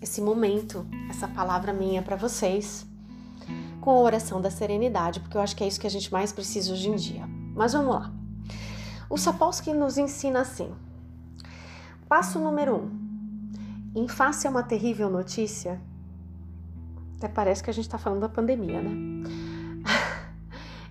esse 0.00 0.20
momento, 0.20 0.86
essa 1.08 1.26
palavra 1.26 1.72
minha 1.72 2.02
para 2.02 2.14
vocês, 2.14 2.86
com 3.80 3.90
a 3.90 4.00
oração 4.00 4.38
da 4.38 4.50
serenidade, 4.50 5.18
porque 5.18 5.34
eu 5.34 5.40
acho 5.40 5.56
que 5.56 5.64
é 5.64 5.66
isso 5.66 5.80
que 5.80 5.86
a 5.86 5.90
gente 5.90 6.12
mais 6.12 6.30
precisa 6.30 6.74
hoje 6.74 6.90
em 6.90 6.94
dia. 6.94 7.26
Mas 7.54 7.72
vamos 7.72 7.94
lá. 7.94 8.12
O 9.08 9.16
Sapolsky 9.16 9.72
nos 9.72 9.96
ensina 9.96 10.40
assim: 10.40 10.70
passo 12.06 12.38
número 12.38 12.76
um, 12.76 12.90
em 13.94 14.06
face 14.06 14.46
a 14.46 14.50
uma 14.50 14.62
terrível 14.62 15.08
notícia. 15.08 15.80
Até 17.16 17.28
parece 17.28 17.62
que 17.62 17.70
a 17.70 17.72
gente 17.72 17.84
está 17.84 17.98
falando 17.98 18.20
da 18.20 18.28
pandemia, 18.28 18.82
né? 18.82 18.90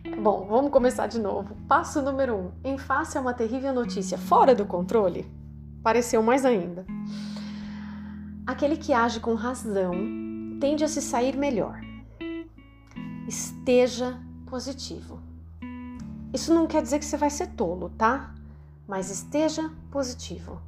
Bom, 0.22 0.48
vamos 0.48 0.72
começar 0.72 1.08
de 1.08 1.20
novo. 1.20 1.56
Passo 1.68 2.02
número 2.02 2.36
um, 2.36 2.52
em 2.64 2.78
face 2.78 3.18
a 3.18 3.22
uma 3.22 3.34
terrível 3.34 3.74
notícia 3.74 4.18
fora 4.18 4.54
do 4.56 4.66
controle. 4.66 5.30
Pareceu 5.82 6.24
mais 6.24 6.46
ainda. 6.46 6.86
Aquele 8.46 8.78
que 8.78 8.94
age 8.94 9.20
com 9.20 9.34
razão 9.34 9.94
tende 10.60 10.84
a 10.84 10.88
se 10.88 11.02
sair 11.02 11.36
melhor. 11.36 11.82
Esteja 13.28 14.18
positivo. 14.46 15.20
Isso 16.34 16.54
não 16.54 16.68
quer 16.68 16.82
dizer 16.82 17.00
que 17.00 17.06
você 17.06 17.18
vai 17.18 17.30
ser 17.30 17.48
tolo, 17.48 17.90
tá? 17.98 18.34
mas 18.88 19.10
esteja 19.10 19.72
positivo. 19.92 20.62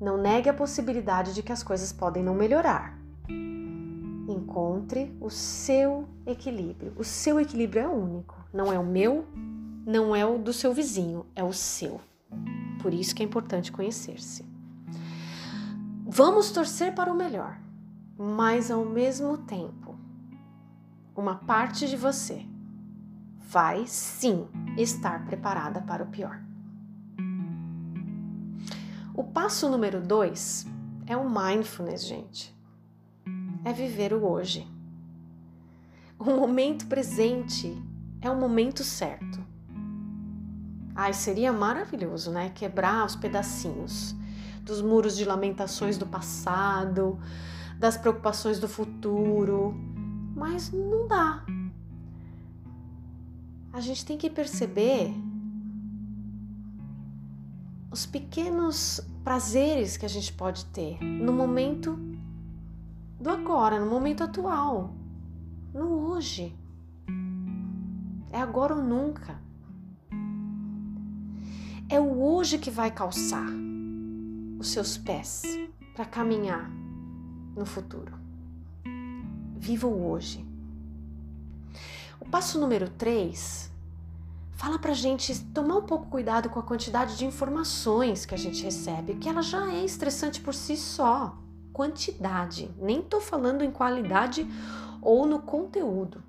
Não 0.00 0.16
negue 0.16 0.48
a 0.48 0.54
possibilidade 0.54 1.34
de 1.34 1.42
que 1.42 1.52
as 1.52 1.62
coisas 1.62 1.92
podem 1.92 2.22
não 2.22 2.34
melhorar. 2.34 2.96
Encontre 4.30 5.12
o 5.20 5.28
seu 5.28 6.08
equilíbrio. 6.24 6.92
O 6.96 7.02
seu 7.02 7.40
equilíbrio 7.40 7.82
é 7.82 7.88
único, 7.88 8.36
não 8.52 8.72
é 8.72 8.78
o 8.78 8.86
meu, 8.86 9.26
não 9.84 10.14
é 10.14 10.24
o 10.24 10.38
do 10.38 10.52
seu 10.52 10.72
vizinho, 10.72 11.26
é 11.34 11.42
o 11.42 11.52
seu. 11.52 12.00
Por 12.80 12.94
isso 12.94 13.12
que 13.12 13.24
é 13.24 13.26
importante 13.26 13.72
conhecer-se. 13.72 14.44
Vamos 16.06 16.52
torcer 16.52 16.94
para 16.94 17.12
o 17.12 17.16
melhor, 17.16 17.58
mas 18.16 18.70
ao 18.70 18.84
mesmo 18.84 19.36
tempo, 19.36 19.98
uma 21.16 21.34
parte 21.34 21.88
de 21.88 21.96
você 21.96 22.46
vai 23.36 23.84
sim 23.88 24.46
estar 24.76 25.26
preparada 25.26 25.80
para 25.80 26.04
o 26.04 26.06
pior. 26.06 26.40
O 29.12 29.24
passo 29.24 29.68
número 29.68 30.00
dois 30.00 30.66
é 31.04 31.16
o 31.16 31.28
mindfulness, 31.28 32.06
gente. 32.06 32.59
É 33.64 33.72
viver 33.72 34.12
o 34.12 34.24
hoje. 34.24 34.66
O 36.18 36.24
momento 36.24 36.86
presente 36.86 37.76
é 38.20 38.30
o 38.30 38.36
momento 38.36 38.82
certo. 38.82 39.38
Ai, 40.94 41.12
seria 41.12 41.52
maravilhoso, 41.52 42.30
né? 42.30 42.50
Quebrar 42.50 43.06
os 43.06 43.16
pedacinhos 43.16 44.14
dos 44.62 44.82
muros 44.82 45.16
de 45.16 45.24
lamentações 45.24 45.96
do 45.96 46.06
passado, 46.06 47.18
das 47.78 47.96
preocupações 47.96 48.58
do 48.58 48.68
futuro, 48.68 49.74
mas 50.34 50.70
não 50.70 51.08
dá. 51.08 51.44
A 53.72 53.80
gente 53.80 54.04
tem 54.04 54.18
que 54.18 54.28
perceber 54.28 55.14
os 57.90 58.06
pequenos 58.06 59.00
prazeres 59.24 59.96
que 59.96 60.06
a 60.06 60.08
gente 60.08 60.32
pode 60.32 60.64
ter 60.66 61.02
no 61.02 61.32
momento 61.32 61.98
do 63.20 63.28
agora, 63.28 63.78
no 63.78 63.84
momento 63.84 64.24
atual, 64.24 64.94
no 65.74 66.08
hoje. 66.08 66.56
É 68.32 68.40
agora 68.40 68.74
ou 68.74 68.82
nunca. 68.82 69.38
É 71.86 72.00
o 72.00 72.22
hoje 72.22 72.56
que 72.56 72.70
vai 72.70 72.90
calçar 72.90 73.46
os 74.58 74.70
seus 74.70 74.96
pés 74.96 75.42
para 75.94 76.06
caminhar 76.06 76.70
no 77.54 77.66
futuro. 77.66 78.14
Viva 79.56 79.86
o 79.86 80.10
hoje. 80.10 80.46
O 82.18 82.24
passo 82.24 82.58
número 82.58 82.88
3 82.88 83.70
fala 84.52 84.78
pra 84.78 84.94
gente 84.94 85.44
tomar 85.46 85.76
um 85.76 85.82
pouco 85.82 86.06
cuidado 86.06 86.48
com 86.48 86.58
a 86.58 86.62
quantidade 86.62 87.18
de 87.18 87.26
informações 87.26 88.24
que 88.24 88.34
a 88.34 88.38
gente 88.38 88.62
recebe, 88.62 89.16
que 89.16 89.28
ela 89.28 89.42
já 89.42 89.70
é 89.72 89.84
estressante 89.84 90.40
por 90.40 90.54
si 90.54 90.76
só. 90.76 91.36
Quantidade, 91.80 92.70
nem 92.78 93.00
tô 93.00 93.22
falando 93.22 93.64
em 93.64 93.70
qualidade 93.70 94.46
ou 95.00 95.24
no 95.24 95.40
conteúdo. 95.40 96.22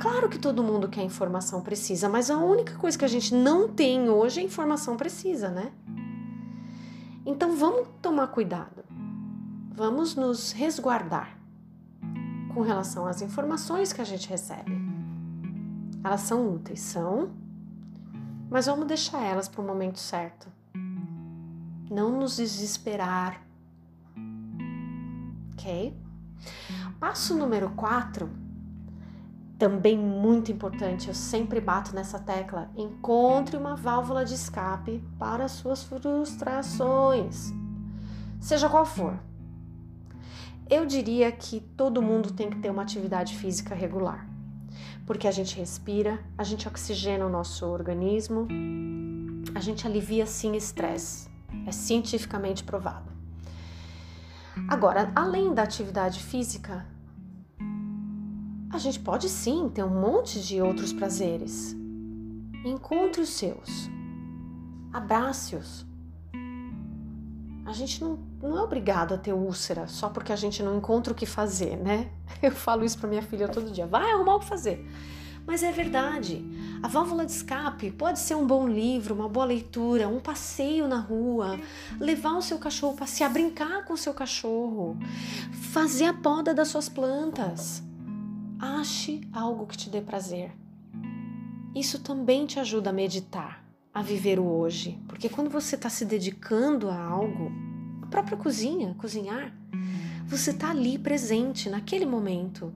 Claro 0.00 0.28
que 0.28 0.38
todo 0.38 0.62
mundo 0.62 0.88
quer 0.88 1.02
informação 1.02 1.60
precisa, 1.60 2.08
mas 2.08 2.30
a 2.30 2.36
única 2.36 2.76
coisa 2.76 2.96
que 2.96 3.04
a 3.04 3.08
gente 3.08 3.34
não 3.34 3.66
tem 3.66 4.08
hoje 4.08 4.38
é 4.38 4.44
informação 4.44 4.96
precisa, 4.96 5.48
né? 5.48 5.72
Então 7.26 7.56
vamos 7.56 7.88
tomar 8.00 8.28
cuidado. 8.28 8.84
Vamos 9.74 10.14
nos 10.14 10.52
resguardar 10.52 11.36
com 12.54 12.60
relação 12.60 13.08
às 13.08 13.22
informações 13.22 13.92
que 13.92 14.00
a 14.00 14.04
gente 14.04 14.28
recebe. 14.28 14.70
Elas 16.04 16.20
são 16.20 16.48
úteis, 16.48 16.78
são, 16.78 17.32
mas 18.48 18.66
vamos 18.66 18.86
deixar 18.86 19.20
elas 19.20 19.48
para 19.48 19.60
o 19.60 19.66
momento 19.66 19.98
certo. 19.98 20.46
Não 21.90 22.20
nos 22.20 22.36
desesperar. 22.36 23.50
Ok? 25.62 25.96
Passo 26.98 27.36
número 27.36 27.70
4, 27.70 28.28
também 29.56 29.96
muito 29.96 30.50
importante, 30.50 31.06
eu 31.06 31.14
sempre 31.14 31.60
bato 31.60 31.94
nessa 31.94 32.18
tecla. 32.18 32.68
Encontre 32.76 33.56
uma 33.56 33.76
válvula 33.76 34.24
de 34.24 34.34
escape 34.34 35.02
para 35.18 35.46
suas 35.46 35.84
frustrações, 35.84 37.52
seja 38.40 38.68
qual 38.68 38.84
for. 38.84 39.16
Eu 40.68 40.84
diria 40.84 41.30
que 41.30 41.60
todo 41.60 42.02
mundo 42.02 42.32
tem 42.32 42.50
que 42.50 42.58
ter 42.58 42.70
uma 42.70 42.82
atividade 42.82 43.36
física 43.36 43.74
regular 43.74 44.32
porque 45.06 45.26
a 45.26 45.30
gente 45.30 45.58
respira, 45.58 46.20
a 46.38 46.44
gente 46.44 46.66
oxigena 46.66 47.26
o 47.26 47.28
nosso 47.28 47.66
organismo, 47.66 48.46
a 49.54 49.60
gente 49.60 49.86
alivia 49.86 50.24
sim 50.26 50.56
estresse. 50.56 51.28
É 51.66 51.72
cientificamente 51.72 52.64
provado. 52.64 53.11
Agora, 54.72 55.12
além 55.14 55.52
da 55.52 55.64
atividade 55.64 56.22
física, 56.22 56.86
a 58.72 58.78
gente 58.78 58.98
pode 59.00 59.28
sim 59.28 59.68
ter 59.68 59.84
um 59.84 60.00
monte 60.00 60.40
de 60.40 60.62
outros 60.62 60.94
prazeres. 60.94 61.76
Encontre 62.64 63.20
os 63.20 63.28
seus, 63.28 63.90
abrace-os. 64.90 65.84
A 67.66 67.72
gente 67.74 68.02
não, 68.02 68.18
não 68.42 68.56
é 68.56 68.62
obrigado 68.62 69.12
a 69.12 69.18
ter 69.18 69.34
úlcera 69.34 69.86
só 69.88 70.08
porque 70.08 70.32
a 70.32 70.36
gente 70.36 70.62
não 70.62 70.78
encontra 70.78 71.12
o 71.12 71.16
que 71.16 71.26
fazer, 71.26 71.76
né? 71.76 72.10
Eu 72.40 72.52
falo 72.52 72.82
isso 72.82 72.98
para 72.98 73.10
minha 73.10 73.22
filha 73.22 73.48
todo 73.48 73.70
dia. 73.70 73.86
Vai 73.86 74.10
arrumar 74.10 74.36
o 74.36 74.40
que 74.40 74.46
fazer. 74.46 74.88
Mas 75.46 75.62
é 75.62 75.70
verdade. 75.70 76.42
A 76.82 76.88
válvula 76.88 77.24
de 77.24 77.30
escape 77.30 77.92
pode 77.92 78.18
ser 78.18 78.34
um 78.34 78.44
bom 78.44 78.66
livro, 78.66 79.14
uma 79.14 79.28
boa 79.28 79.46
leitura, 79.46 80.08
um 80.08 80.18
passeio 80.18 80.88
na 80.88 80.98
rua, 80.98 81.56
levar 82.00 82.36
o 82.36 82.42
seu 82.42 82.58
cachorro 82.58 82.96
passear, 82.96 83.32
brincar 83.32 83.84
com 83.84 83.92
o 83.92 83.96
seu 83.96 84.12
cachorro, 84.12 84.98
fazer 85.52 86.06
a 86.06 86.12
poda 86.12 86.52
das 86.52 86.68
suas 86.68 86.88
plantas. 86.88 87.84
Ache 88.58 89.20
algo 89.32 89.64
que 89.66 89.76
te 89.76 89.88
dê 89.88 90.00
prazer. 90.00 90.52
Isso 91.72 92.00
também 92.00 92.46
te 92.46 92.58
ajuda 92.58 92.90
a 92.90 92.92
meditar, 92.92 93.64
a 93.94 94.02
viver 94.02 94.40
o 94.40 94.44
hoje, 94.44 95.00
porque 95.06 95.28
quando 95.28 95.50
você 95.50 95.76
está 95.76 95.88
se 95.88 96.04
dedicando 96.04 96.90
a 96.90 97.00
algo, 97.00 97.52
a 98.02 98.06
própria 98.06 98.36
cozinha, 98.36 98.92
cozinhar, 98.98 99.54
você 100.26 100.50
está 100.50 100.70
ali 100.70 100.98
presente 100.98 101.70
naquele 101.70 102.06
momento, 102.06 102.74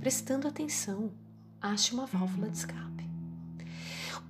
prestando 0.00 0.48
atenção. 0.48 1.12
Ache 1.60 1.94
uma 1.94 2.06
válvula 2.06 2.50
de 2.50 2.58
escape. 2.58 2.93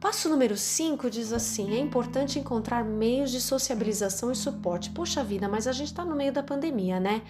Passo 0.01 0.29
número 0.29 0.57
5 0.57 1.09
diz 1.09 1.33
assim: 1.33 1.73
é 1.73 1.79
importante 1.79 2.39
encontrar 2.39 2.85
meios 2.85 3.31
de 3.31 3.41
sociabilização 3.41 4.31
e 4.31 4.37
suporte. 4.37 4.91
Poxa 4.91 5.25
vida, 5.25 5.49
mas 5.49 5.67
a 5.67 5.73
gente 5.73 5.89
está 5.89 6.05
no 6.05 6.15
meio 6.15 6.33
da 6.33 6.43
pandemia, 6.43 7.01
né? 7.01 7.23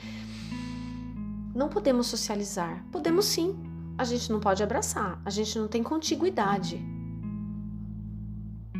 Não 1.54 1.68
podemos 1.68 2.08
socializar. 2.08 2.84
Podemos 2.90 3.26
sim. 3.26 3.56
A 3.96 4.04
gente 4.04 4.30
não 4.32 4.40
pode 4.40 4.62
abraçar. 4.62 5.20
A 5.24 5.30
gente 5.30 5.56
não 5.56 5.68
tem 5.68 5.82
contiguidade 5.82 6.82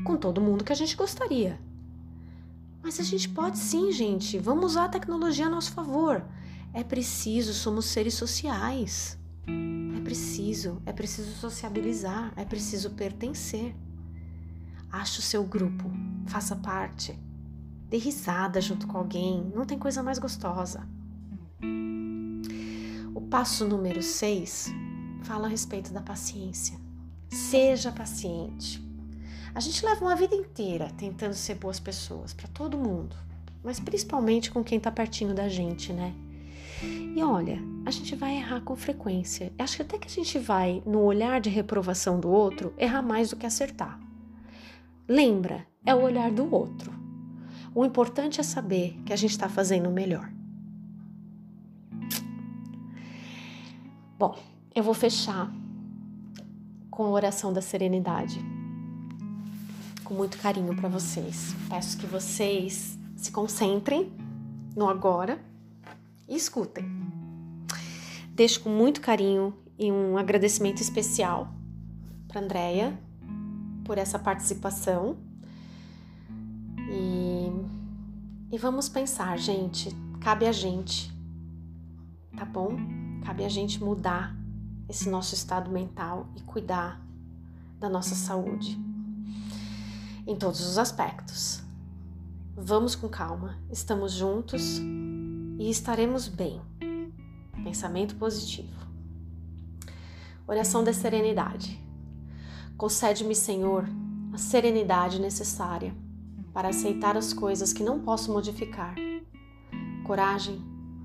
com 0.04 0.16
todo 0.16 0.40
mundo 0.40 0.64
que 0.64 0.72
a 0.72 0.76
gente 0.76 0.96
gostaria. 0.96 1.58
Mas 2.82 3.00
a 3.00 3.02
gente 3.02 3.28
pode 3.28 3.58
sim, 3.58 3.90
gente. 3.92 4.38
Vamos 4.38 4.72
usar 4.72 4.84
a 4.84 4.88
tecnologia 4.88 5.46
a 5.46 5.50
nosso 5.50 5.72
favor. 5.72 6.22
É 6.72 6.84
preciso, 6.84 7.54
somos 7.54 7.86
seres 7.86 8.14
sociais. 8.14 9.16
Preciso, 10.04 10.82
é 10.84 10.92
preciso 10.92 11.32
sociabilizar, 11.32 12.30
é 12.36 12.44
preciso 12.44 12.90
pertencer. 12.90 13.74
Ache 14.92 15.18
o 15.18 15.22
seu 15.22 15.42
grupo, 15.42 15.90
faça 16.26 16.54
parte. 16.54 17.18
Dê 17.88 17.96
risada 17.96 18.60
junto 18.60 18.86
com 18.86 18.98
alguém, 18.98 19.50
não 19.54 19.64
tem 19.64 19.78
coisa 19.78 20.02
mais 20.02 20.18
gostosa. 20.18 20.86
O 23.14 23.20
passo 23.22 23.66
número 23.66 24.02
6 24.02 24.70
fala 25.22 25.46
a 25.46 25.50
respeito 25.50 25.90
da 25.90 26.02
paciência. 26.02 26.78
Seja 27.30 27.90
paciente. 27.90 28.84
A 29.54 29.60
gente 29.60 29.84
leva 29.86 30.04
uma 30.04 30.16
vida 30.16 30.34
inteira 30.34 30.90
tentando 30.98 31.34
ser 31.34 31.54
boas 31.54 31.80
pessoas 31.80 32.34
para 32.34 32.48
todo 32.48 32.76
mundo, 32.76 33.16
mas 33.62 33.80
principalmente 33.80 34.50
com 34.50 34.62
quem 34.62 34.76
está 34.76 34.90
pertinho 34.90 35.32
da 35.32 35.48
gente, 35.48 35.92
né? 35.92 36.14
E 36.82 37.22
olha, 37.22 37.60
a 37.86 37.90
gente 37.90 38.16
vai 38.16 38.36
errar 38.36 38.60
com 38.60 38.74
frequência. 38.74 39.52
Acho 39.58 39.76
que 39.76 39.82
até 39.82 39.98
que 39.98 40.08
a 40.08 40.10
gente 40.10 40.38
vai, 40.38 40.82
no 40.84 41.00
olhar 41.00 41.40
de 41.40 41.50
reprovação 41.50 42.18
do 42.18 42.28
outro, 42.28 42.74
errar 42.78 43.02
mais 43.02 43.30
do 43.30 43.36
que 43.36 43.46
acertar. 43.46 44.00
Lembra, 45.08 45.66
é 45.84 45.94
o 45.94 46.02
olhar 46.02 46.30
do 46.30 46.52
outro. 46.52 46.92
O 47.74 47.84
importante 47.84 48.40
é 48.40 48.42
saber 48.42 48.98
que 49.04 49.12
a 49.12 49.16
gente 49.16 49.30
está 49.30 49.48
fazendo 49.48 49.88
o 49.88 49.92
melhor. 49.92 50.30
Bom, 54.18 54.38
eu 54.74 54.82
vou 54.82 54.94
fechar 54.94 55.52
com 56.90 57.04
a 57.04 57.10
oração 57.10 57.52
da 57.52 57.60
serenidade 57.60 58.40
com 60.04 60.14
muito 60.14 60.38
carinho 60.38 60.76
para 60.76 60.88
vocês. 60.88 61.54
Peço 61.68 61.96
que 61.96 62.06
vocês 62.06 62.98
se 63.16 63.32
concentrem 63.32 64.12
no 64.76 64.88
agora 64.88 65.40
escutem. 66.28 66.84
Deixo 68.30 68.60
com 68.60 68.68
muito 68.68 69.00
carinho 69.00 69.54
e 69.78 69.90
um 69.90 70.16
agradecimento 70.16 70.80
especial 70.80 71.52
para 72.28 72.40
Andreia 72.40 72.98
por 73.84 73.98
essa 73.98 74.18
participação. 74.18 75.16
E, 76.90 78.54
e 78.54 78.58
vamos 78.58 78.88
pensar, 78.88 79.38
gente, 79.38 79.94
cabe 80.20 80.46
a 80.46 80.52
gente, 80.52 81.12
tá 82.36 82.44
bom? 82.44 82.76
Cabe 83.24 83.44
a 83.44 83.48
gente 83.48 83.82
mudar 83.82 84.36
esse 84.88 85.08
nosso 85.08 85.34
estado 85.34 85.70
mental 85.70 86.28
e 86.36 86.40
cuidar 86.42 87.00
da 87.78 87.88
nossa 87.88 88.14
saúde 88.14 88.78
em 90.26 90.36
todos 90.36 90.60
os 90.60 90.78
aspectos. 90.78 91.62
Vamos 92.56 92.94
com 92.94 93.08
calma, 93.08 93.58
estamos 93.70 94.12
juntos, 94.12 94.80
e 95.58 95.70
estaremos 95.70 96.28
bem. 96.28 96.60
Pensamento 97.62 98.16
positivo. 98.16 98.84
Oração 100.46 100.84
da 100.84 100.92
serenidade. 100.92 101.80
Concede-me, 102.76 103.34
Senhor, 103.34 103.88
a 104.32 104.38
serenidade 104.38 105.20
necessária 105.20 105.94
para 106.52 106.68
aceitar 106.68 107.16
as 107.16 107.32
coisas 107.32 107.72
que 107.72 107.82
não 107.82 108.00
posso 108.00 108.32
modificar, 108.32 108.94
coragem 110.04 110.62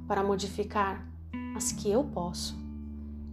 para 0.08 0.24
modificar 0.24 1.08
as 1.56 1.72
que 1.72 1.90
eu 1.90 2.04
posso 2.04 2.58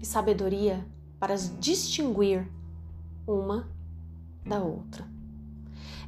e 0.00 0.06
sabedoria 0.06 0.86
para 1.18 1.34
distinguir 1.34 2.46
uma 3.26 3.68
da 4.44 4.60
outra. 4.60 5.06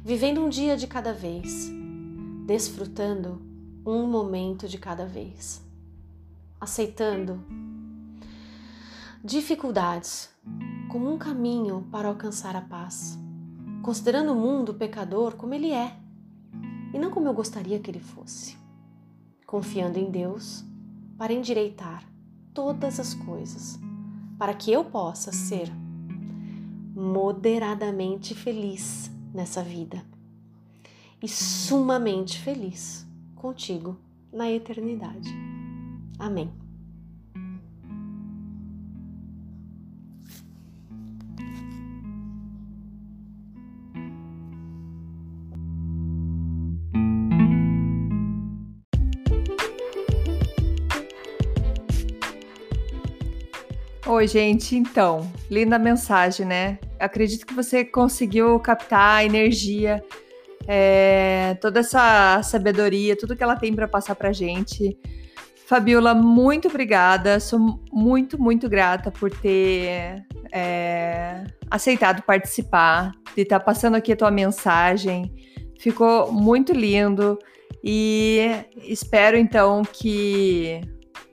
Vivendo 0.03 0.41
um 0.41 0.49
dia 0.49 0.77
de 0.77 0.87
cada 0.87 1.11
vez, 1.11 1.69
desfrutando 2.45 3.48
um 3.85 4.07
momento 4.07 4.67
de 4.67 4.77
cada 4.77 5.05
vez, 5.05 5.61
aceitando 6.59 7.41
dificuldades 9.23 10.29
como 10.89 11.13
um 11.13 11.17
caminho 11.17 11.87
para 11.91 12.07
alcançar 12.07 12.55
a 12.55 12.61
paz, 12.61 13.17
considerando 13.81 14.33
o 14.33 14.35
mundo 14.35 14.73
pecador 14.73 15.35
como 15.35 15.53
ele 15.53 15.71
é 15.71 15.95
e 16.93 16.99
não 16.99 17.11
como 17.11 17.27
eu 17.27 17.33
gostaria 17.33 17.79
que 17.79 17.89
ele 17.89 17.99
fosse, 17.99 18.57
confiando 19.45 19.99
em 19.99 20.09
Deus 20.09 20.63
para 21.17 21.33
endireitar 21.33 22.03
todas 22.53 22.99
as 22.99 23.13
coisas, 23.13 23.79
para 24.37 24.53
que 24.53 24.71
eu 24.71 24.85
possa 24.85 25.31
ser 25.31 25.71
moderadamente 26.95 28.33
feliz 28.33 29.11
nessa 29.33 29.61
vida. 29.61 30.03
E 31.21 31.27
sumamente 31.27 32.39
feliz 32.39 33.08
contigo 33.39 33.97
na 34.31 34.51
eternidade. 34.51 35.33
Amém. 36.19 36.51
Oi, 54.05 54.27
gente. 54.27 54.75
Então, 54.75 55.31
linda 55.49 55.79
mensagem, 55.79 56.45
né? 56.45 56.79
Acredito 56.99 57.45
que 57.45 57.53
você 57.53 57.85
conseguiu 57.85 58.59
captar 58.59 59.19
a 59.19 59.23
energia, 59.23 60.03
é, 60.71 61.57
toda 61.59 61.79
essa 61.79 62.43
sabedoria, 62.43 63.17
tudo 63.17 63.35
que 63.35 63.41
ela 63.41 63.55
tem 63.55 63.73
para 63.73 63.87
passar 63.87 64.13
para 64.13 64.31
gente. 64.31 64.95
Fabiola, 65.65 66.13
muito 66.13 66.67
obrigada. 66.67 67.39
Sou 67.39 67.81
muito, 67.91 68.39
muito 68.39 68.69
grata 68.69 69.09
por 69.09 69.31
ter 69.31 70.23
é, 70.53 71.43
aceitado 71.71 72.21
participar, 72.21 73.13
de 73.35 73.41
estar 73.41 73.57
tá 73.57 73.65
passando 73.65 73.95
aqui 73.95 74.13
a 74.13 74.15
tua 74.15 74.29
mensagem. 74.29 75.33
Ficou 75.79 76.31
muito 76.31 76.71
lindo 76.71 77.39
e 77.83 78.47
espero 78.83 79.37
então 79.37 79.81
que 79.81 80.81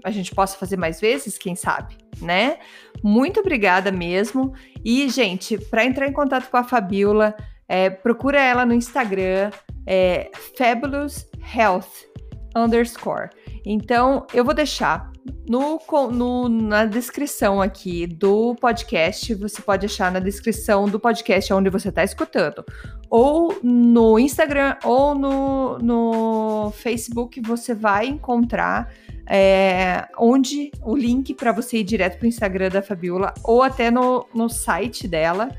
a 0.03 0.11
gente 0.11 0.35
possa 0.35 0.57
fazer 0.57 0.79
mais 0.79 0.99
vezes, 0.99 1.37
quem 1.37 1.55
sabe 1.55 2.07
né? 2.21 2.59
Muito 3.03 3.41
obrigada 3.41 3.93
mesmo. 3.93 4.55
E, 4.85 5.09
gente, 5.09 5.59
para 5.59 5.85
entrar 5.85 6.09
em 6.09 6.13
contato 6.13 6.51
com 6.51 6.57
a 6.57 6.65
Fabiola, 6.65 7.35
é, 7.69 7.91
procura 7.91 8.41
ela 8.41 8.65
no 8.65 8.75
Instagram, 8.75 9.51
é 9.87 10.31
Fabulous 10.57 11.29
Health 11.55 12.07
underscore. 12.55 13.31
Então, 13.65 14.27
eu 14.33 14.45
vou 14.45 14.55
deixar 14.55 15.11
no, 15.49 15.81
no, 16.13 16.49
na 16.49 16.85
descrição 16.85 17.61
aqui 17.61 18.07
do 18.07 18.55
podcast, 18.57 19.35
você 19.35 19.61
pode 19.61 19.87
achar 19.87 20.11
na 20.11 20.21
descrição 20.21 20.87
do 20.87 20.99
podcast 20.99 21.53
onde 21.53 21.71
você 21.71 21.89
está 21.89 22.05
escutando, 22.05 22.65
ou 23.11 23.59
no 23.63 24.19
Instagram 24.19 24.77
ou 24.85 25.15
no, 25.15 25.79
no 25.79 26.71
Facebook, 26.73 27.41
você 27.41 27.75
vai 27.75 28.07
encontrar 28.07 28.93
é, 29.29 30.07
onde 30.19 30.71
o 30.83 30.97
link 30.97 31.35
para 31.35 31.53
você 31.53 31.79
ir 31.79 31.85
direto 31.85 32.19
para 32.19 32.27
o 32.27 32.29
Instagram 32.29 32.69
da 32.69 32.83
Fabiola 32.83 33.35
ou 33.43 33.63
até 33.63 33.91
no, 33.91 34.27
no 34.35 34.49
site 34.49 35.09
dela. 35.09 35.51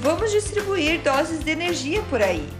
Vamos 0.00 0.30
distribuir 0.30 1.02
doses 1.02 1.44
de 1.44 1.50
energia 1.50 2.02
por 2.04 2.22
aí. 2.22 2.59